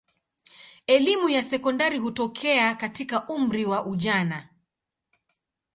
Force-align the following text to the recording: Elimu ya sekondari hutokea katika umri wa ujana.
Elimu 0.87 1.29
ya 1.29 1.43
sekondari 1.43 1.97
hutokea 1.97 2.75
katika 2.75 3.27
umri 3.27 3.65
wa 3.65 3.85
ujana. 3.85 4.49